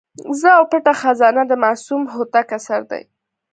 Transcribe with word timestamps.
زه 0.39 0.49
او 0.57 0.63
پټه 0.71 0.93
خزانه 1.01 1.43
د 1.47 1.53
معصوم 1.63 2.01
هوتک 2.13 2.47
اثر 2.57 2.81
دی. 2.91 3.03